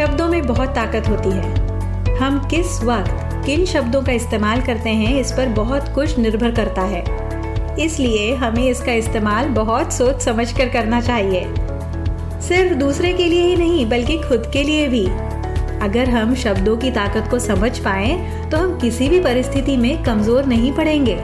[0.00, 5.20] शब्दों में बहुत ताकत होती है। हम किस वक्त किन शब्दों का इस्तेमाल करते हैं,
[5.20, 7.02] इस पर बहुत कुछ निर्भर करता है।
[7.78, 11.44] इसलिए हमें इसका इस्तेमाल बहुत सोच समझ कर करना चाहिए।
[12.40, 15.04] सिर्फ़ दूसरे के लिए ही नहीं, बल्कि खुद के लिए भी।
[15.82, 18.16] अगर हम शब्दों की ताकत को समझ पाए
[18.50, 21.16] तो हम किसी भी परिस्थिति में कमज़ोर नहीं पड़ेंगे।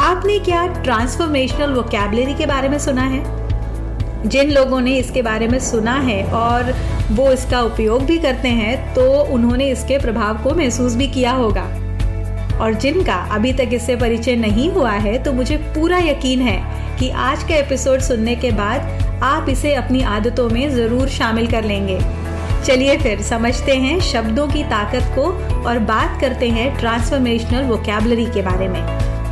[0.00, 3.43] आपने क्या ट्रांसफॉर्मेशनल वोकेबलरी के बारे में सुना है?
[4.26, 6.72] जिन लोगों ने इसके बारे में सुना है और
[7.12, 11.64] वो इसका उपयोग भी करते हैं तो उन्होंने इसके प्रभाव को महसूस भी किया होगा।
[12.56, 16.58] और जिनका अभी तक इससे परिचय नहीं हुआ है तो मुझे पूरा यकीन है
[16.98, 21.64] कि आज का एपिसोड सुनने के बाद आप इसे अपनी आदतों में ज़रूर शामिल कर
[21.64, 21.98] लेंगे।
[22.66, 25.24] चलिए फिर समझते हैं शब्दों की ताकत को
[25.68, 28.82] और बात करते हैं ट्रांसफॉर्मेशनल वोकेबलरी के बारे में।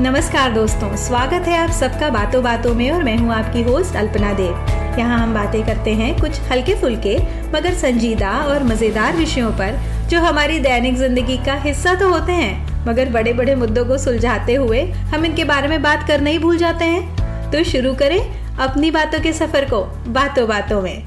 [0.00, 4.32] नमस्कार दोस्तों, स्वागत है आप सबका बातों बातों में और मैं हूँ आपकी होस्ट अल्पना
[4.32, 7.16] देव। यहाँ हम बातें करते हैं कुछ हल्के फुल्के,
[7.54, 9.78] मगर संजीदा और मज़ेदार विषयों पर,
[10.10, 14.54] जो हमारी दैनिक ज़िंदगी का हिस्सा तो होते हैं, मगर बड़े बड़े मुद्दों को सुलझाते
[14.54, 18.20] हुए हम इनके बारे में बात करना ही भूल जाते हैं। तो शुरू करें
[18.58, 21.02] अपनी बातों के सफ़र को बातों बातों में।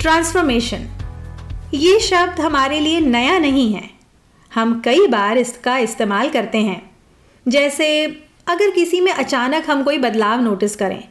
[0.00, 0.86] ट्रांसफॉर्मेशन
[1.74, 3.88] ये शब्द हमारे लिए नया नहीं है।
[4.52, 6.82] हम कई बार इसका इस्तेमाल करते हैं।
[7.46, 8.04] जैसे,
[8.48, 11.02] अगर किसी में अचानक हम कोई बदलाव नोटिस करें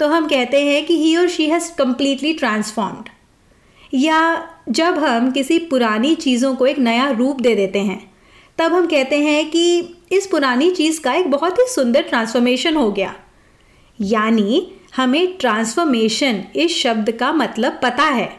[0.00, 3.08] तो हम कहते हैं कि ही और शी हैज़ कम्प्लीटली ट्रांसफॉर्म्ड
[3.94, 8.00] या जब हम किसी पुरानी चीज़ों को एक नया रूप दे देते हैं,
[8.58, 12.90] तब हम कहते हैं कि इस पुरानी चीज़ का एक बहुत ही सुंदर ट्रांसफॉर्मेशन हो
[12.92, 13.14] गया।
[13.98, 18.30] यानी हमें ट्रांसफॉर्मेशन इस शब्द का मतलब पता है।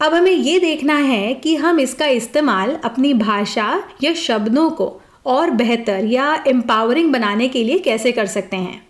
[0.00, 4.92] अब हमें ये देखना है कि हम इसका इस्तेमाल अपनी भाषा या शब्दों को
[5.26, 8.89] और बेहतर या एम्पावरिंग बनाने के लिए कैसे कर सकते हैं।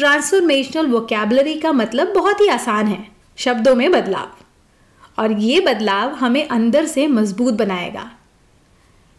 [0.00, 3.06] ट्रांसफॉर्मेशनल वोकेबलरी का मतलब बहुत ही आसान है,
[3.38, 4.28] शब्दों में बदलाव।
[5.18, 8.10] और ये बदलाव हमें अंदर से मज़बूत बनाएगा।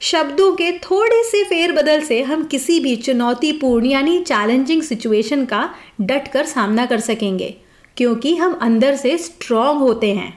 [0.02, 5.70] शब्दों के थोड़े से फेरबदल से हम किसी भी चुनौतीपूर्ण यानी चैलेंजिंग सिचुएशन का
[6.02, 7.56] डट कर सामना कर सकेंगे,
[7.98, 10.34] क्योंकि हम अंदर से स्ट्रांग होते हैं।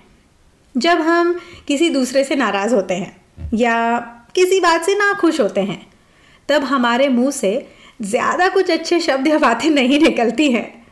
[0.75, 1.34] जब हम
[1.69, 3.99] किसी दूसरे से नाराज़ होते हैं या
[4.34, 5.87] किसी बात से ना खुश होते हैं,
[6.49, 7.66] तब हमारे मुँह से
[8.04, 10.84] ज़्यादा कुछ अच्छे शब्द या बातें नहीं निकलती हैं।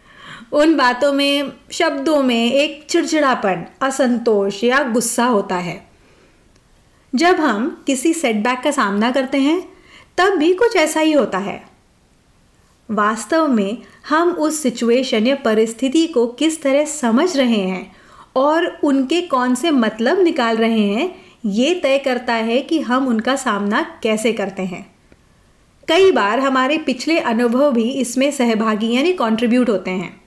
[0.52, 5.80] उन बातों में, शब्दों में एक चिड़चिड़ापन, असंतोष या गुस्सा होता है।
[7.14, 9.60] जब हम किसी सेटबैक का सामना करते हैं,
[10.18, 11.62] तब भी कुछ ऐसा ही होता है।
[12.88, 13.78] वास्तव में
[14.08, 17.96] हम उस सिचुएशन या परिस्थिति को किस तरह समझ रहे हैं
[18.36, 21.14] और उनके कौन से मतलब निकाल रहे हैं,
[21.46, 24.91] ये तय करता है कि हम उनका सामना कैसे करते हैं।
[25.88, 30.20] कई बार हमारे पिछले अनुभव भी इसमें सहभागी, यानी कंट्रीब्यूट होते हैं।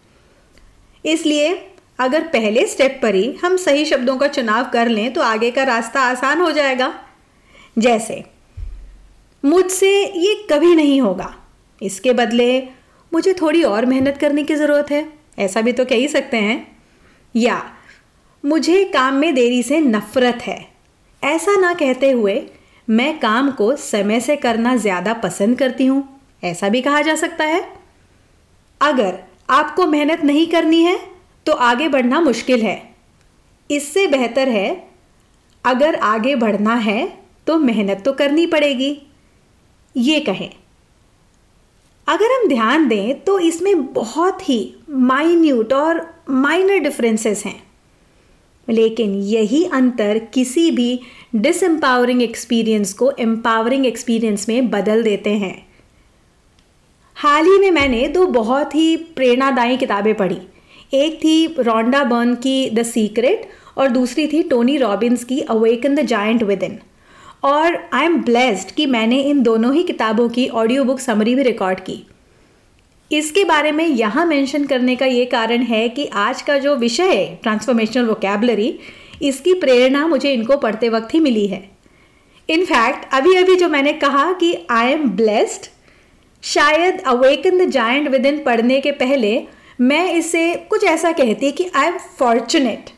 [1.06, 5.52] इसलिए, अगर पहले स्टेप पर ही हम सही शब्दों का चुनाव कर लें तो आगे
[5.52, 7.00] का रास्ता आसान हो जाएगा।
[7.78, 8.24] जैसे,
[9.46, 11.36] मुझसे ये कभी नहीं होगा।
[11.82, 12.60] इसके बदले,
[13.14, 16.78] मुझे थोड़ी और मेहनत करने की ज़रूरत है। ऐसा भी तो कह ही सकते हैं।
[17.36, 17.72] या,
[18.46, 20.68] मुझे काम में देरी से नफ़रत है।
[21.24, 22.44] ऐसा ना कहते हुए
[22.88, 26.03] मैं काम को समय से करना ज़्यादा पसंद करती हूँ,
[26.44, 27.63] ऐसा भी कहा जा सकता है।
[28.81, 29.18] अगर
[29.50, 31.00] आपको मेहनत नहीं करनी है
[31.45, 32.78] तो आगे बढ़ना मुश्किल है।
[33.69, 34.88] इससे बेहतर है,
[35.66, 37.07] अगर आगे बढ़ना है
[37.47, 38.97] तो मेहनत तो करनी पड़ेगी।
[39.95, 40.50] ये कहें,
[42.07, 47.62] अगर हम ध्यान दें तो इसमें बहुत ही माइन्यूट और माइनर डिफरेंसेस हैं।
[48.68, 51.00] लेकिन यही अंतर किसी भी
[51.35, 55.56] डिसम्पावरिंग एक्सपीरियंस को एम्पावरिंग एक्सपीरियंस में बदल देते हैं।
[57.18, 60.38] हाल ही में मैंने दो बहुत ही प्रेरणादायी किताबें पढ़ी।
[60.94, 63.47] एक थी रोंडा बर्न की द सीक्रेट
[63.78, 66.79] और दूसरी थी टोनी रॉबिन्स की awaken the giant within
[67.44, 71.44] और आई एम ब्लेस्ड कि मैंने इन दोनों ही किताबों की ऑडियो बुक समरी भी
[71.44, 72.03] रिकॉर्ड की।
[73.12, 77.10] इसके बारे में यहाँ मेंशन करने का ये कारण है कि आज का जो विषय
[77.10, 78.77] है, ट्रांसफॉर्मेशनल वोकेबलरी
[79.21, 81.69] इसकी प्रेरणा मुझे इनको पढ़ते वक्त ही मिली है।
[82.50, 85.65] इनफैक्ट अभी अभी जो मैंने कहा कि आई एम ब्लेस्ड
[86.44, 89.44] शायद awaken the giant within पढ़ने के पहले
[89.81, 92.89] मैं इसे कुछ ऐसा कहती कि आई एम फॉर्चुनेट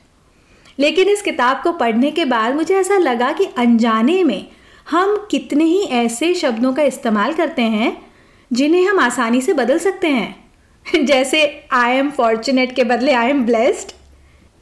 [0.79, 4.45] लेकिन इस किताब को पढ़ने के बाद मुझे ऐसा लगा कि अनजाने में
[4.89, 8.07] हम कितने ही ऐसे शब्दों का इस्तेमाल करते हैं
[8.53, 10.51] जिन्हें हम आसानी से बदल सकते हैं।
[11.05, 13.91] जैसे आई एम फॉर्चुनेट के बदले आई एम ब्लेस्ड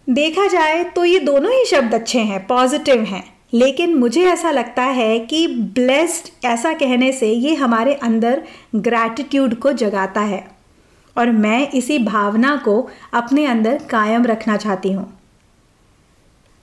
[0.08, 3.24] देखा जाए तो ये दोनों ही शब्द अच्छे हैं पॉजिटिव हैं।
[3.54, 8.42] लेकिन मुझे ऐसा लगता है कि ब्लेस्ड ऐसा कहने से ये हमारे अंदर
[8.76, 10.46] ग्रैटिट्यूड को जगाता है।
[11.16, 12.78] और मैं इसी भावना को
[13.14, 15.12] अपने अंदर कायम रखना चाहती हूँ।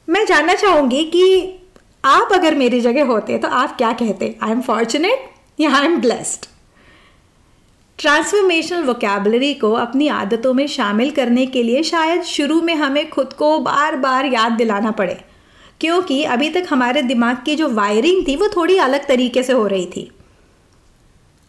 [0.08, 1.24] मैं जानना चाहूँगी कि
[2.04, 4.34] आप अगर मेरी जगह होते तो आप क्या कहते?
[4.42, 5.30] आई एम फॉर्चुनेट
[5.60, 6.46] या I am blessed
[8.02, 13.32] transformational vocabulary को अपनी आदतों में शामिल करने के लिए शायद शुरू में हमें खुद
[13.32, 15.24] को बार बार याद दिलाना पड़े।
[15.80, 19.66] क्योंकि अभी तक हमारे दिमाग की जो वायरिंग थी, वो थोड़ी अलग तरीके से हो
[19.66, 20.10] रही थी।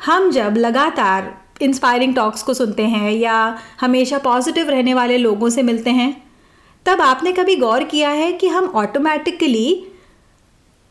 [0.06, 5.64] हम जब लगातार इंस्पायरिंग टॉक्स को सुनते हैं या हमेशा पॉजिटिव रहने वाले लोगों से
[5.64, 6.24] मिलते हैं,
[6.86, 9.88] तब आपने कभी गौर किया है कि हम ऑटोमेटिकली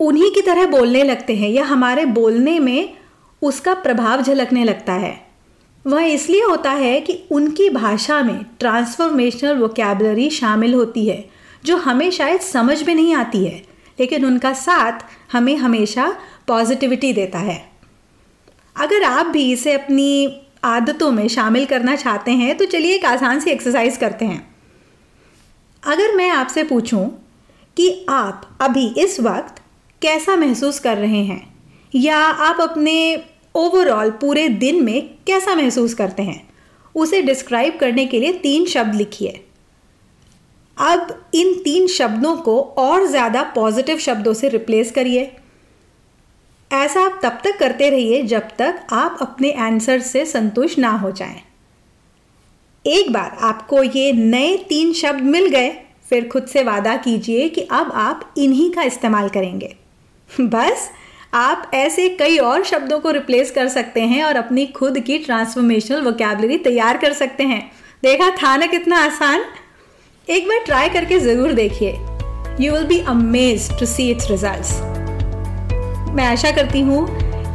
[0.01, 2.95] उन्हीं की तरह बोलने लगते हैं या हमारे बोलने में
[3.43, 5.22] उसका प्रभाव झलकने लगता है?
[5.85, 11.25] वह इसलिए होता है कि उनकी भाषा में ट्रांसफॉर्मेशनल वोकेबलरी शामिल होती है,
[11.65, 13.63] जो हमें शायद समझ में नहीं आती है,
[13.99, 16.07] लेकिन उनका साथ हमें हमेशा
[16.49, 17.57] पॉजिटिविटी देता है।
[18.77, 23.41] अगर आप भी इसे अपनी आदतों में शामिल करना चाहते हैं तो चलिए एक आसान
[23.41, 24.47] सी एक्सरसाइज करते हैं।
[25.83, 27.07] अगर मैं आपसे पूछूँ
[27.77, 29.61] कि आप अभी इस वक्त
[30.03, 31.43] कैसा महसूस कर रहे हैं,
[31.95, 36.43] या आप अपने ओवरऑल पूरे दिन में कैसा महसूस करते हैं?
[36.95, 39.41] उसे डिस्क्राइब करने के लिए तीन शब्द लिखिए।
[40.77, 45.31] अब इन तीन शब्दों को और ज़्यादा पॉजिटिव शब्दों से रिप्लेस करिए।
[46.71, 51.11] ऐसा आप तब तक करते रहिए जब तक आप अपने आंसर से संतुष्ट ना हो
[51.11, 51.41] जाएँ।
[52.85, 55.71] एक बार आपको ये नए तीन शब्द मिल गए,
[56.11, 59.75] फिर खुद से वादा कीजिए कि अब आप इन्हीं का इस्तेमाल करेंगे।
[60.31, 60.91] बस
[61.33, 66.01] आप ऐसे कई और शब्दों को रिप्लेस कर सकते हैं और अपनी खुद की ट्रांसफॉर्मेशनल
[66.01, 67.61] वोकेबलरी तैयार कर सकते हैं।
[68.03, 69.45] देखा था ना कितना आसान?
[70.29, 71.93] एक बार ट्राई करके ज़रूर देखिए।
[72.61, 77.07] You will be amaze to see it's result मैं आशा करती हूँ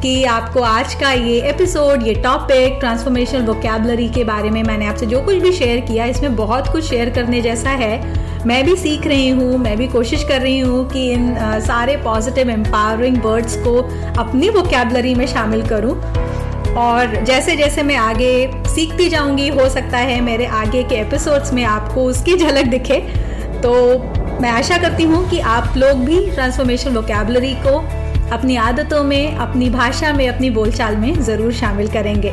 [0.02, 5.06] कि आपको आज का ये एपिसोड ये टॉपिक ट्रांसफॉर्मेशनल वोकेबलरी के बारे में मैंने आपसे
[5.06, 7.96] जो कुछ भी शेयर किया, इसमें बहुत कुछ शेयर करने जैसा है।
[8.48, 12.50] मैं भी सीख रही हूँ, मैं भी कोशिश कर रही हूँ कि इन सारे पॉजिटिव
[12.50, 13.74] एम्पावरिंग वर्ड्स को
[14.20, 15.96] अपनी वोकेबलरी में शामिल करूँ।
[16.78, 18.32] और जैसे जैसे मैं आगे
[18.68, 23.00] सीखती जाऊँगी, हो सकता है मेरे आगे के एपिसोड्स में आपको उसकी झलक दिखे।
[23.62, 23.74] तो
[24.42, 27.78] मैं आशा करती हूँ कि आप लोग भी ट्रांसफॉर्मेशन वोकेबलरी को
[28.32, 32.32] अपनी आदतों में, अपनी भाषा में, अपनी बोलचाल में ज़रूर शामिल करेंगे।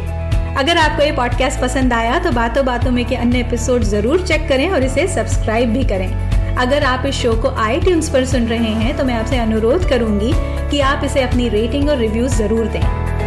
[0.57, 4.47] अगर आपको ये पॉडकास्ट पसंद आया तो बातों बातों में के अन्य एपिसोड ज़रूर चेक
[4.49, 8.73] करें और इसे सब्सक्राइब भी करें। अगर आप इस शो को आई पर सुन रहे
[8.75, 10.33] हैं तो मैं आपसे अनुरोध करूँगी
[10.71, 12.81] कि आप इसे अपनी रेटिंग और रिव्यूज़ ज़रूर दें।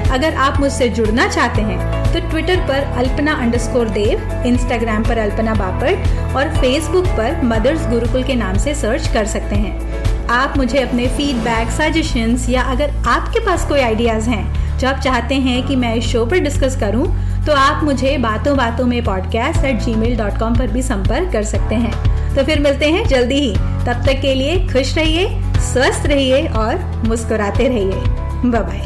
[0.09, 5.53] अगर आप मुझसे जुड़ना चाहते हैं तो ट्विटर पर अल्पना अंडरस्कोर देव इंस्टाग्राम पर अल्पना
[5.53, 10.79] बापट, और फेसबुक पर मदर्स गुरुकुल के नाम से सर्च कर सकते हैं। आप मुझे
[10.79, 15.75] अपने फीडबैक सजेशंस या अगर आपके पास कोई आइडियाज़ हैं जो आप चाहते हैं कि
[15.75, 17.05] मैं इस शो पर डिस्कस करूँ,
[17.45, 21.43] तो आप मुझे बातों बातों में podcast at gmail dot com पर भी संपर्क कर
[21.43, 23.53] सकते हैं। तो फिर मिलते हैं जल्दी ही।
[23.85, 25.27] तब तक के लिए खुश रहिए
[25.61, 28.85] स्वस्थ रहिए और मुस्कुराते रहिए। Bye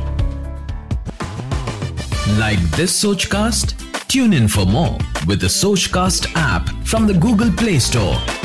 [2.40, 3.76] like this Soch cast
[4.10, 8.41] tune in for more with Soch cast app from the Google Play Store